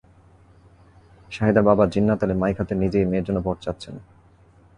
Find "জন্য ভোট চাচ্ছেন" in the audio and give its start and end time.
3.27-3.95